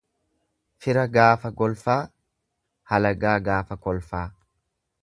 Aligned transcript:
Fira 0.85 1.03
gaafa 1.17 1.51
golfaa 1.61 1.99
halagaa 2.95 3.39
gaafa 3.51 3.81
kolfaa. 3.87 4.27